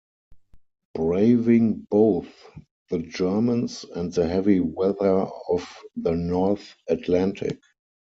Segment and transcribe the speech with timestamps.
[0.95, 2.27] Braving both
[2.89, 7.59] the Germans and the heavy weather of the North Atlantic.